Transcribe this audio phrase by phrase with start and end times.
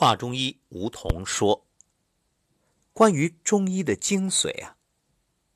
[0.00, 1.66] 话中医，梧桐说
[2.94, 4.78] ：“关于中医的精髓啊，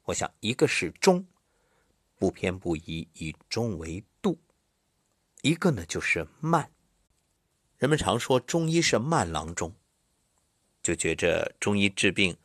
[0.02, 1.26] 我想一个是中，
[2.18, 4.36] 不偏不倚，以中为度；
[5.40, 6.70] 一个呢就是慢。
[7.78, 9.74] 人们常说中医是慢郎中，
[10.82, 12.36] 就觉着中医治病，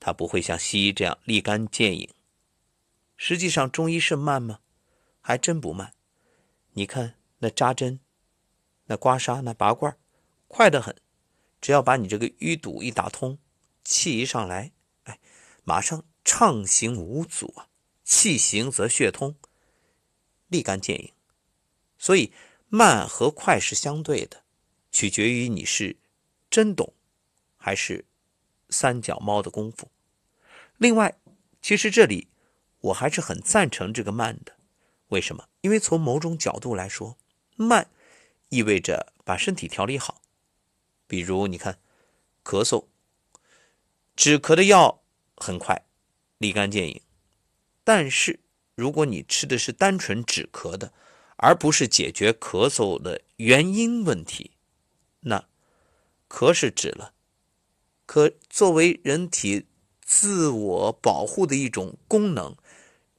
[0.00, 2.08] 它不会像西医这样立竿见影。
[3.18, 4.60] 实际上，中医是慢吗？
[5.20, 5.92] 还真不慢。
[6.72, 8.00] 你看那扎针，
[8.86, 9.94] 那刮痧，那拔罐，
[10.46, 10.96] 快得很。”
[11.60, 13.38] 只要把你这个淤堵一打通，
[13.84, 14.72] 气一上来，
[15.04, 15.18] 哎，
[15.64, 17.68] 马上畅行无阻啊！
[18.04, 19.36] 气行则血通，
[20.46, 21.12] 立竿见影。
[21.98, 22.32] 所以
[22.68, 24.44] 慢和快是相对的，
[24.92, 25.96] 取决于你是
[26.48, 26.94] 真懂
[27.56, 28.06] 还是
[28.70, 29.90] 三脚猫的功夫。
[30.76, 31.18] 另外，
[31.60, 32.28] 其实这里
[32.80, 34.56] 我还是很赞成这个慢的。
[35.08, 35.48] 为什么？
[35.62, 37.18] 因为从某种角度来说，
[37.56, 37.90] 慢
[38.50, 40.22] 意味着把身体调理好。
[41.08, 41.80] 比如，你看，
[42.44, 42.84] 咳嗽，
[44.14, 45.02] 止咳的药
[45.36, 45.86] 很快，
[46.36, 47.00] 立竿见影。
[47.82, 48.38] 但是，
[48.74, 50.92] 如果你吃的是单纯止咳的，
[51.38, 54.50] 而不是解决咳嗽的原因问题，
[55.20, 55.48] 那
[56.28, 57.14] 咳是止了，
[58.04, 59.66] 可作为人体
[60.02, 62.54] 自我保护的一种功能，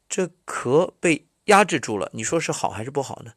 [0.07, 3.33] 这咳被压制住了，你说是好还是不好呢？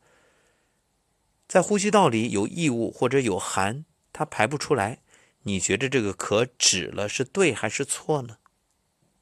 [1.48, 3.86] 在呼吸道里有异物或者有寒。
[4.22, 5.00] 它排不出来，
[5.42, 8.36] 你觉得这个可止了是对还是错呢？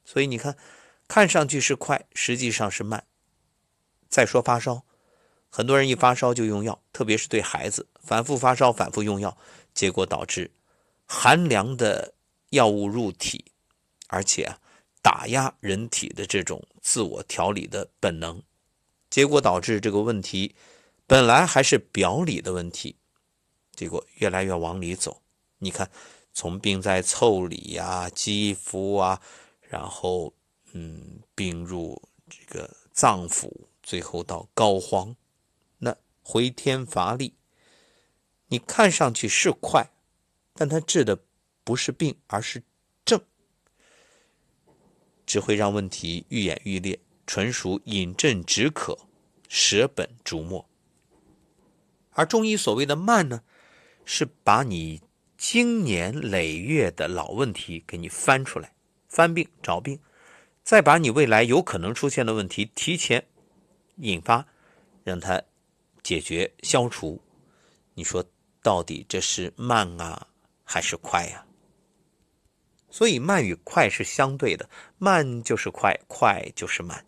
[0.04, 0.58] 所以你看，
[1.08, 3.06] 看上去是快，实际上是慢。
[4.10, 4.84] 再说发烧，
[5.48, 9.34] 很多人一发烧就用药，特别是对孩子，反复发烧，反复用药，
[9.72, 10.50] 结果导致
[11.06, 12.12] 寒凉的
[12.50, 13.42] 药物入体，
[14.08, 14.54] 而且
[15.00, 18.42] 打压人体的这种自我调理的本能，
[19.08, 20.54] 结果导致这个问题
[21.06, 22.96] 本来还是表里的问题。
[23.80, 25.22] 结果越来越往里走，
[25.56, 25.90] 你看，
[26.34, 29.22] 从病在腠理呀、肌肤啊，
[29.62, 30.34] 然后
[30.72, 33.50] 嗯，病入这个脏腑，
[33.82, 35.14] 最后到膏肓，
[35.78, 37.32] 那回天乏力。
[38.48, 39.90] 你看上去是快，
[40.52, 41.18] 但他治的
[41.64, 42.62] 不是病，而是
[43.06, 43.18] 症，
[45.24, 48.98] 只会让问题愈演愈烈，纯属饮鸩止渴，
[49.48, 50.68] 舍本逐末。
[52.10, 53.42] 而中医所谓的慢呢？
[54.12, 55.00] 是把你
[55.38, 58.74] 经年累月的老问题给你翻出来，
[59.06, 60.00] 翻病找病，
[60.64, 63.24] 再把你未来有可能出现的问题提前
[63.98, 64.44] 引发，
[65.04, 65.40] 让它
[66.02, 67.22] 解决消除。
[67.94, 68.24] 你说
[68.60, 70.26] 到底这是慢啊
[70.64, 71.46] 还是快呀？
[72.90, 77.06] 所以慢与快是相对的，慢就是快，快就是慢。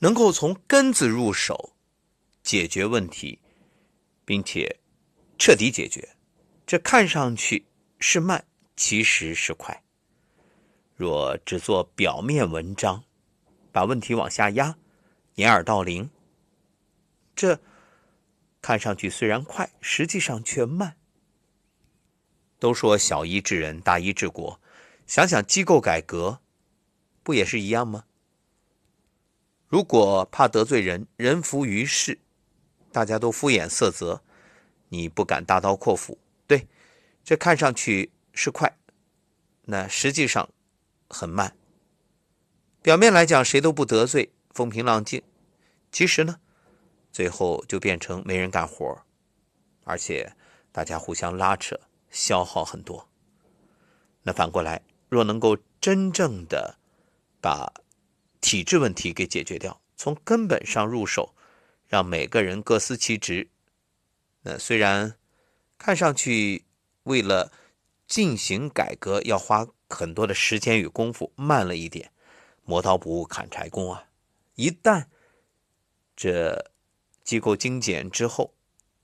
[0.00, 1.72] 能够从根子入手
[2.42, 3.38] 解决问题，
[4.24, 4.80] 并且。
[5.38, 6.16] 彻底解决，
[6.66, 7.66] 这看上去
[7.98, 8.44] 是慢，
[8.76, 9.82] 其实是快。
[10.96, 13.04] 若只做表面文章，
[13.72, 14.76] 把问题往下压，
[15.34, 16.08] 掩耳盗铃，
[17.34, 17.60] 这
[18.62, 20.96] 看上去虽然快，实际上却慢。
[22.60, 24.60] 都说小医治人，大医治国，
[25.06, 26.40] 想想机构改革，
[27.22, 28.04] 不也是一样吗？
[29.66, 32.20] 如果怕得罪人，人浮于事，
[32.92, 34.22] 大家都敷衍塞责。
[34.94, 36.16] 你不敢大刀阔斧，
[36.46, 36.68] 对，
[37.24, 38.78] 这看上去是快，
[39.62, 40.48] 那实际上
[41.08, 41.56] 很慢。
[42.80, 45.20] 表面来讲谁都不得罪，风平浪静，
[45.90, 46.38] 其实呢，
[47.10, 49.02] 最后就变成没人干活，
[49.82, 50.32] 而且
[50.70, 53.08] 大家互相拉扯，消耗很多。
[54.22, 56.78] 那反过来，若能够真正的
[57.40, 57.72] 把
[58.40, 61.34] 体制问题给解决掉，从根本上入手，
[61.88, 63.48] 让每个人各司其职。
[64.44, 65.18] 那虽然
[65.78, 66.66] 看上去
[67.04, 67.50] 为了
[68.06, 72.12] 进行改革要花很多的时间与功夫，慢了一点，
[72.62, 74.08] 磨刀不误砍柴工啊！
[74.54, 75.06] 一旦
[76.14, 76.70] 这
[77.22, 78.54] 机构精简之后，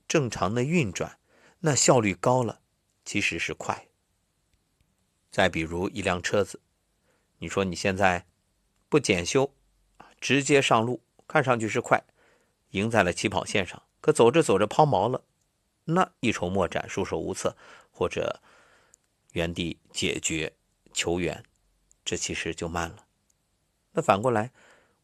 [0.06, 1.18] 正常的运转，
[1.60, 2.60] 那效率高了，
[3.04, 3.86] 其实是快。
[5.30, 6.60] 再比如一辆车子，
[7.38, 8.26] 你说你现在
[8.90, 9.54] 不检修，
[10.20, 12.04] 直接上路，看上去是快，
[12.70, 15.24] 赢在了起跑线上，可走着走着抛锚了。
[15.94, 17.56] 那一筹莫展、束手无策，
[17.90, 18.40] 或者
[19.32, 20.54] 原地解决
[20.92, 21.44] 求援，
[22.04, 23.06] 这其实就慢了。
[23.92, 24.52] 那反过来，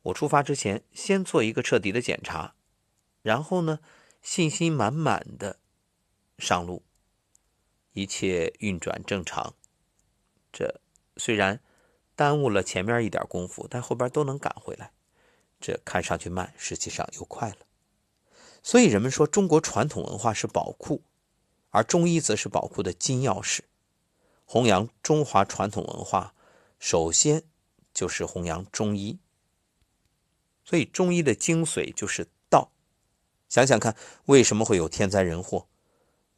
[0.03, 2.55] 我出发之前先做一个彻底的检查，
[3.23, 3.81] 然后呢，
[4.23, 5.59] 信心满满的
[6.39, 6.85] 上路，
[7.93, 9.55] 一切运转正常。
[10.53, 10.81] 这
[11.17, 11.61] 虽然
[12.15, 14.93] 耽误了前面一点功夫，但后边都能赶回来。
[15.61, 17.66] 这看上去慢，实际上又快了。
[18.67, 21.01] 所以人们说中国传统文化是宝库，
[21.71, 23.61] 而中医则是宝库的金钥匙。
[24.45, 26.35] 弘扬中华传统文化，
[26.81, 27.45] 首先
[27.95, 29.21] 就是弘扬中医。
[30.65, 32.73] 所以，中医的精髓就是道。
[33.49, 35.69] 想想看，为什么会有天灾人祸？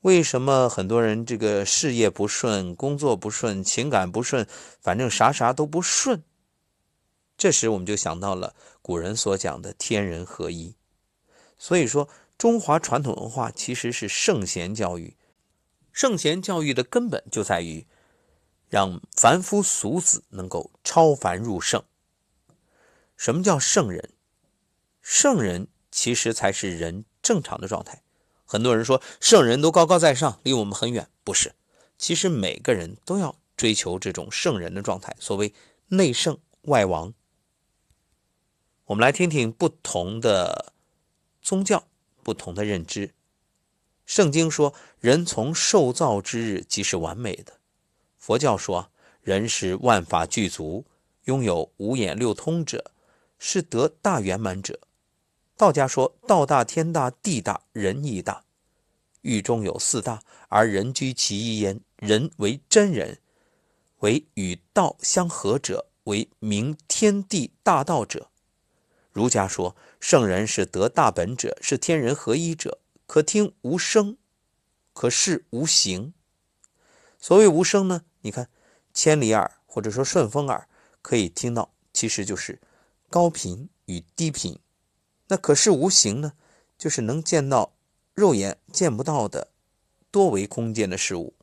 [0.03, 4.47] 为什么很多人这个事业不顺、工作不顺、情感不顺，
[4.83, 6.23] 反正啥啥都不顺？
[7.39, 10.75] 这时我们就想到了古人所讲的天人合一。
[11.59, 12.09] 所以说，
[12.39, 15.17] 中华传统文化其实是圣贤教育。
[15.93, 17.87] 圣贤教育的根本就在于。
[18.71, 21.83] 让凡夫俗子能够超凡入圣。
[23.17, 24.11] 什么叫圣人？
[25.01, 28.03] 圣人其实才是人正常的状态。
[28.45, 31.55] 很多人说圣人都高高在上，离我们很远，不是。
[31.97, 35.17] 其实每个人都要追求这种圣人的状态。
[35.19, 35.55] 所谓
[35.89, 37.15] 内圣外王。
[38.85, 40.75] 我们来听听不同的
[41.49, 41.83] 宗教
[42.23, 43.15] 不同的认知。
[44.05, 47.55] 圣经说，人从受造之日即是完美的。
[48.19, 48.91] 佛教说，
[49.23, 50.85] 人是万法具足，
[51.25, 52.91] 拥有五眼六通者，
[53.39, 54.79] 是得大圆满者。
[55.57, 58.45] 道家说，道大天大地大人亦大，
[59.23, 61.81] 狱中有四大，而人居其一焉。
[61.97, 63.23] 人为真人，
[64.01, 68.29] 为与道相合者，为明天地大道者。
[69.11, 74.17] 儒家说，圣人是得大本者，是天人合一者，可听无声，
[74.93, 76.15] 可视无形。
[77.19, 78.05] 所谓无声呢？
[78.21, 78.49] 你看，
[78.95, 80.69] 千里耳或者说顺风耳
[81.03, 82.61] 可以听到，其实就是
[83.11, 84.59] 高频与低频。
[85.27, 86.35] 那可视无形呢，
[86.79, 87.75] 就是能见到
[88.15, 89.51] 肉眼见不到的
[90.11, 91.35] 多维空间的事物。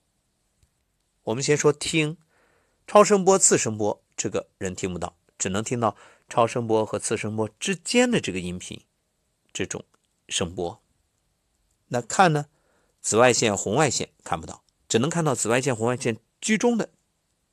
[1.23, 2.17] 我们先说听，
[2.87, 5.95] 超声波、次声波，这个人听不到，只能听到
[6.27, 8.81] 超声波和次声波之间的这个音频，
[9.53, 9.85] 这种
[10.27, 10.81] 声波。
[11.87, 12.47] 那看呢，
[13.01, 14.63] 紫外线、红外线看不到。
[14.87, 16.89] 只能看到紫外线、红外线居中的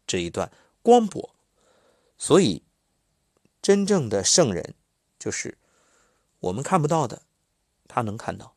[0.06, 0.52] 这一段
[0.82, 1.34] 光波，
[2.18, 2.62] 所以
[3.62, 4.74] 真正的圣人
[5.18, 5.56] 就是
[6.40, 7.22] 我们看不到的，
[7.88, 8.54] 他能看到。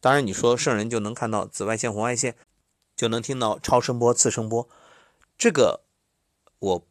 [0.00, 2.36] 当然，你说圣人就能看到紫外线、红外线，
[2.94, 4.68] 就能听到超声波、次声波，
[5.38, 5.80] 这个
[6.58, 6.86] 我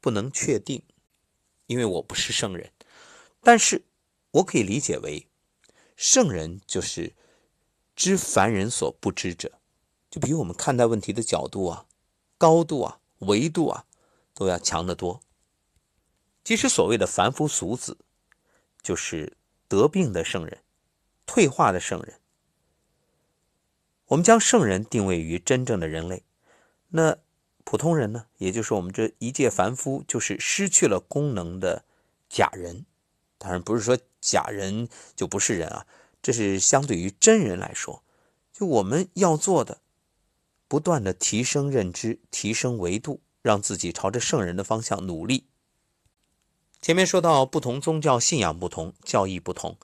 [0.00, 0.82] 不能确定，
[1.66, 2.72] 因为我不是圣人。
[3.42, 3.84] 但是
[4.32, 5.26] 我可以理解为，
[5.96, 7.14] 圣人就是
[7.94, 9.52] 知凡人所不知者。
[10.10, 11.86] 就比我们看待问题的角度啊、
[12.38, 13.84] 高度啊、维度啊，
[14.32, 15.20] 都要强得多。
[16.42, 17.98] 其实所谓的凡夫俗子，
[18.82, 19.36] 就是
[19.68, 20.62] 得病的圣人、
[21.26, 22.20] 退化的圣人。
[24.06, 26.22] 我们将圣人定位于真正的人类，
[26.88, 27.18] 那
[27.66, 28.26] 普通人呢？
[28.38, 31.84] 也就是我们这一介凡夫，就是失去了功能的
[32.28, 32.86] 假人。
[33.38, 35.84] 当然不是说假人就不是人啊，
[36.22, 38.04] 这是相对于真人来说，
[38.52, 39.78] 就我们要做的。
[40.68, 45.48] 不断的提升认知，提升维度，让自己朝着圣人的方向努力。
[46.80, 49.76] 前面说到，不同宗教信仰不同，教义不同，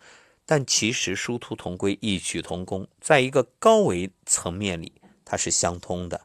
[0.46, 4.92] 但其实殊途同归，异曲同工，在一个高维层面里，
[5.24, 6.20] 它是相通的。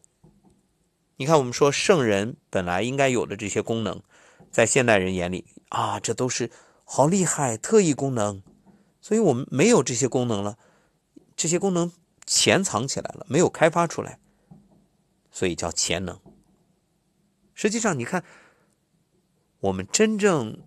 [1.20, 4.02] 你看，我们说圣人本来应该有的这些功能，
[4.52, 6.52] 在现代人眼里啊，这都是
[6.86, 8.44] 好厉害特异功能，
[9.02, 10.60] 所以我们没有这些功能了，
[11.36, 11.92] 这些功能
[12.28, 14.20] 潜藏起来了，没有开发出来。
[15.32, 16.20] 所以叫潜能。
[17.56, 18.24] 实际上，你看，
[19.60, 20.64] 我们真正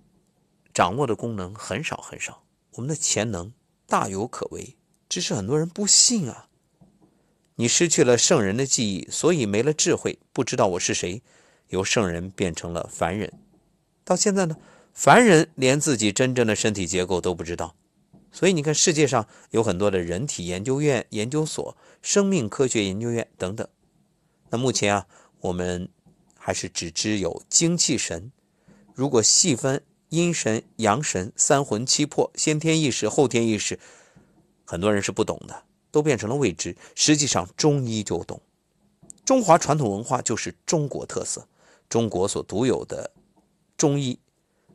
[0.74, 2.42] 掌握的功能很少很少，
[2.72, 3.52] 我们的潜能
[3.86, 4.76] 大有可为，
[5.08, 6.48] 只是很多人不信啊。
[7.60, 11.20] 你失去了圣人的记忆，所以没了智慧，不知道我是谁，
[11.68, 13.30] 由圣人变成了凡人。
[14.02, 14.56] 到现在呢，
[14.94, 17.76] 凡人连自己真正的身体结构都不知道。
[18.32, 23.68] 所以你看，世界上有很多的人体研究院、研究所、生命科学研究院等等。
[24.48, 25.06] 那目前啊，
[25.42, 25.90] 我们
[26.38, 28.32] 还是只知有精气神。
[28.94, 33.78] 如果细分阴神、阳神、三魂七魄、先天意识、后天意识，
[34.64, 36.76] 很多人是不懂的，都变成了未知。
[36.94, 38.40] 实际上，中医就懂。
[39.24, 41.46] 中华传统文化就是中国特色，
[41.88, 43.12] 中国所独有的
[43.76, 44.18] 中医，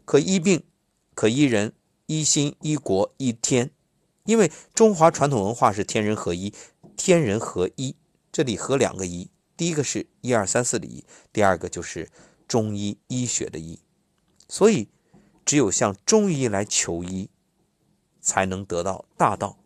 [0.06, 0.64] 可医病，
[1.14, 1.74] 可医人，
[2.06, 3.72] 医心、医国、医天。
[4.26, 6.54] 因为中华传统文化是天人合一，
[6.98, 7.96] 天人合一，
[8.32, 9.30] 这里合两个一。
[9.58, 12.10] 第一个是一二三四的一，第二个就是
[12.48, 13.80] 中医医学的医，
[14.50, 14.90] 所以
[15.46, 17.30] 只有向中医来求医，
[18.20, 19.58] 才能得到大道，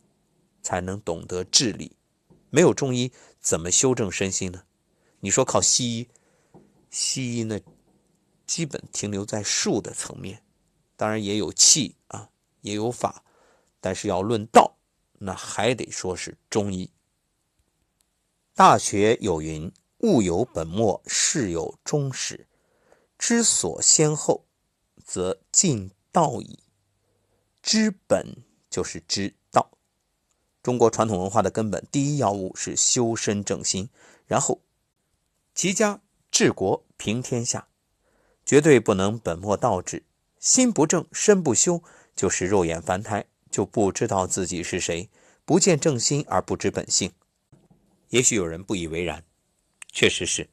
[0.69, 1.95] 才能懂得治理。
[2.51, 4.65] 没有中医，怎么修正身心呢？
[5.21, 6.09] 你说靠西医，
[6.91, 7.59] 西医呢，
[8.45, 10.43] 基本停留在术的层面，
[10.95, 12.29] 当然也有气啊，
[12.61, 13.23] 也有法，
[13.81, 14.77] 但是要论道，
[15.13, 16.91] 那还得说是中医。
[18.53, 19.71] 大学》有云
[20.05, 22.47] ：“物有本末，事有终始。
[23.17, 24.45] 知所先后，
[25.03, 26.59] 则近道矣。”
[27.63, 29.33] 知本就是知。
[30.61, 33.89] 中国传统文化的根本，第一要务是修身正心，
[34.27, 34.61] 然后
[35.55, 37.67] 齐家治国平天下，
[38.45, 40.03] 绝对不能本末倒置。
[40.39, 41.83] 心不正，身不修，
[42.15, 45.09] 就是肉眼凡胎，就不知道自己是谁，
[45.43, 47.11] 不见正心而不知本性。
[48.09, 49.23] 也许有人不以为然，
[49.91, 50.49] 确实是。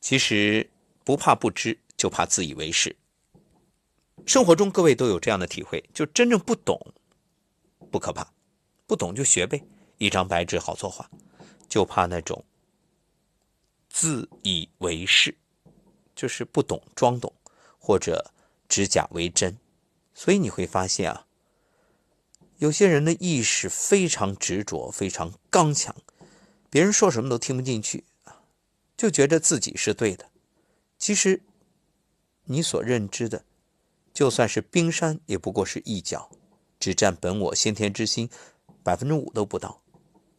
[0.00, 0.70] 其实
[1.04, 2.96] 不怕不知，就怕自以为是。
[4.26, 6.94] 生活中各位都有这样的体会，就真正不懂
[7.90, 8.32] 不可怕，
[8.88, 9.62] 不懂就学呗，
[9.98, 11.08] 一张白纸好作画，
[11.68, 12.44] 就怕那种
[13.90, 15.36] 自以为是，
[16.16, 17.32] 就是不懂装懂，
[17.78, 18.32] 或者
[18.66, 19.56] 指假为真。
[20.14, 21.26] 所以你会发现啊，
[22.56, 25.94] 有些人的意识非常执着，非常刚强，
[26.68, 28.42] 别人说什么都听不进去啊，
[28.96, 30.30] 就觉得自己是对的。
[30.98, 31.42] 其实
[32.44, 33.44] 你所认知的。
[34.14, 36.28] 就算是冰山，也不过是一角，
[36.80, 38.28] 只占本我先天之心
[38.82, 39.80] 百分之五都不到。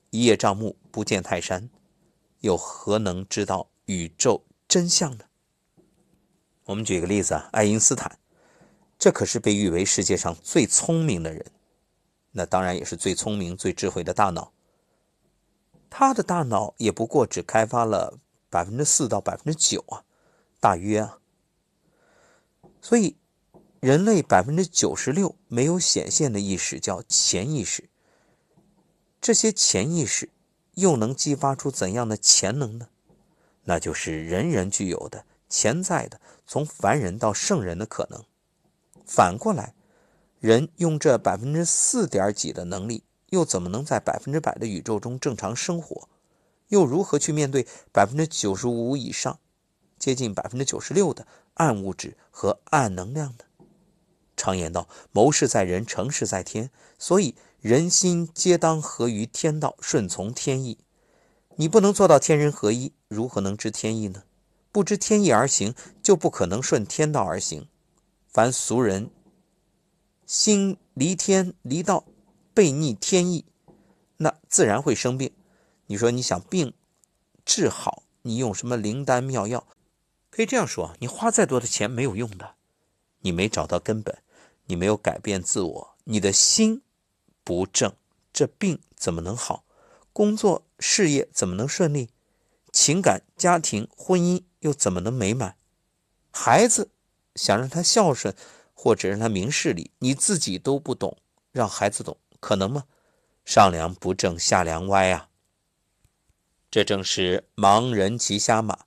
[0.09, 1.69] 一叶障目，不见泰山，
[2.39, 5.25] 又何能知道宇宙真相呢？
[6.65, 8.19] 我们举个例子啊，爱因斯坦，
[8.97, 11.45] 这可是被誉为世界上最聪明的人，
[12.31, 14.51] 那当然也是最聪明、最智慧的大脑。
[15.89, 18.19] 他的大脑也不过只开发了
[18.49, 20.03] 百分之四到百分之九啊，
[20.59, 21.19] 大约啊，
[22.81, 23.15] 所以。
[23.81, 27.88] 人类百分之九十六没有显现的意识叫潜意识，
[29.21, 30.29] 这些潜意识
[30.75, 32.89] 又能激发出怎样的潜能呢？
[33.65, 38.23] 那就是人人具有的潜在的从凡人到圣人的可能。
[39.05, 39.73] 反过来，
[40.39, 46.07] 人用这百分之四点几的能力，又怎么能在百分之百的宇宙中正常生活？
[46.69, 49.39] 又如何去面对百分之九十五以上、
[49.97, 53.65] 接近百分之九十六的暗物质和暗能量呢？
[54.37, 60.77] 常言道：“谋事在人，成事在天。”所以人心皆当合于天道，顺从天意。
[61.57, 64.23] 你不能做到天人合一，如何能知天意呢？
[64.71, 67.67] 不知天意而行，就不可能顺天道而行。
[68.29, 69.09] 凡俗人
[70.25, 72.05] 心离天离道，
[72.53, 73.43] 背逆天意，
[74.17, 75.33] 那自然会生病。
[75.87, 76.73] 你说你想病
[77.43, 79.67] 治好，你用什么灵丹妙药？
[80.29, 82.55] 可以这样说：你花再多的钱没有用的，
[83.19, 84.19] 你没找到根本。
[84.67, 86.83] 你没有改变自我，你的心
[87.49, 87.95] 不正，
[88.31, 89.63] 这病怎么能好？
[90.13, 92.11] 工作事业怎么能顺利？
[92.71, 95.57] 情感、家庭、婚姻又怎么能美满？
[96.29, 96.91] 孩子
[97.33, 98.35] 想让他孝顺，
[98.75, 101.17] 或者让他明事理，你自己都不懂，
[101.51, 102.83] 让孩子懂，可能吗？
[103.43, 105.29] 上梁不正下梁歪啊！
[106.69, 108.85] 这正是盲人骑瞎马，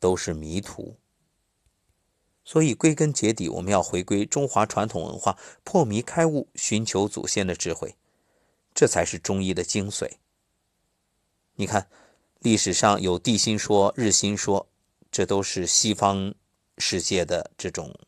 [0.00, 0.96] 都是迷途。
[2.44, 7.96] 所以，归根结底，我们要回归中华传统文化，破迷开悟，寻求祖先的智慧，
[8.74, 10.10] 这才是中医的精髓。
[11.54, 11.88] 你看，
[12.40, 14.68] 历史上有地心说、日心说，
[15.10, 16.34] 这都是西方
[16.76, 17.98] 世界的这种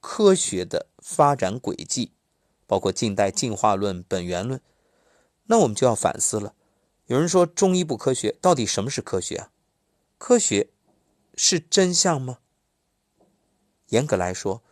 [0.00, 2.12] 科学的发展轨迹，
[2.66, 4.60] 包括近代进化论、本源论。
[5.46, 6.54] 那我们就要反思了。
[7.06, 9.50] 有人说中医不科学，到底什么是科学啊？
[10.18, 10.68] 科学
[11.34, 12.40] 是真相吗？
[13.92, 14.62] 严格来说，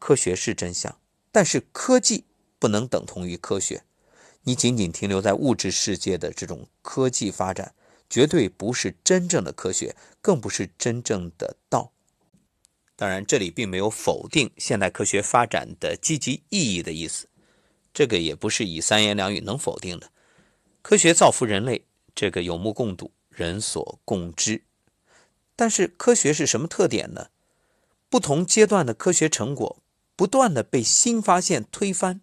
[0.00, 0.98] 科学是真相，
[1.30, 2.24] 但是科技
[2.58, 3.84] 不能等同于科学。
[4.42, 7.72] 你仅仅停留在物质世界的这种科技发展，
[8.10, 11.92] 绝对不是真正的科学，更不是真正的道。
[12.96, 17.28] 当然，这里并没有否定现代科学发展的积极意义的意思，
[17.92, 20.10] 这个也不是以三言两语能否定的。
[20.82, 24.64] 科学造福人类，这个有目共睹，人所共知。
[25.54, 27.28] 但是，科学是什么特点呢？
[28.14, 29.82] 不同阶段的科学成果
[30.14, 32.20] 不断的被新发现推翻，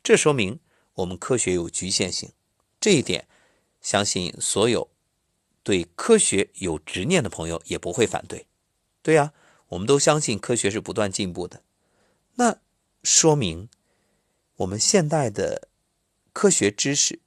[0.00, 0.60] 这说明
[0.94, 2.30] 我们科学有局限性。
[2.78, 3.26] 这一点，
[3.80, 4.88] 相信所有
[5.64, 8.46] 对科学有执念的朋友也不会反对。
[9.02, 9.32] 对呀，
[9.70, 11.64] 我们都相信科学是不断进步的。
[12.36, 12.60] 那
[13.02, 13.68] 说明
[14.58, 15.66] 我们现代的
[16.32, 17.18] 科学知识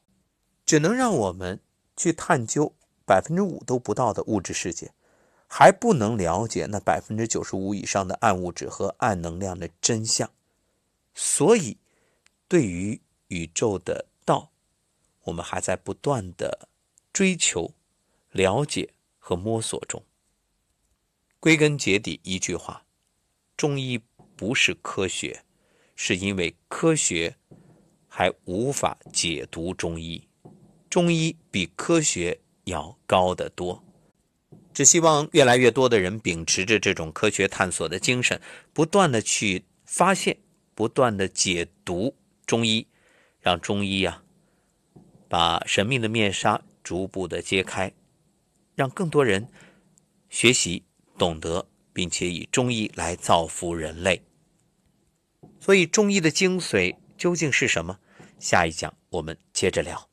[0.66, 1.60] 只能让我们
[1.98, 2.74] 去探究
[3.06, 4.94] 百分之五都不到的物质世界。
[5.54, 10.32] 还不能了解那百分之九十五以上的暗物质和暗能量的真相，
[11.14, 11.76] 所以
[12.48, 14.50] 对于宇宙的道，
[15.26, 16.70] 我们还在不断的
[17.12, 17.74] 追求、
[18.32, 20.02] 了解和摸索中。
[21.42, 22.86] 归根结底，一句话：
[23.58, 24.00] 中医
[24.38, 25.44] 不是科学，
[25.98, 27.36] 是因为科学
[28.08, 30.30] 还无法解读中医。
[30.90, 33.84] 中医比科学要高得多。
[34.74, 38.42] 只希望越来越多的人秉持着这种科学探索的精神，
[38.74, 40.38] 不断的去发现，
[40.74, 42.88] 不断的解读中医，
[43.40, 44.24] 让中医啊，
[45.28, 47.92] 把神秘的面纱逐步的揭开，
[48.76, 49.48] 让更多人
[50.30, 50.84] 学习、
[51.18, 54.22] 懂得，并且以中医来造福人类。
[55.60, 58.00] 所以，中医的精髓究竟是什么？
[58.40, 60.11] 下一讲我们接着聊。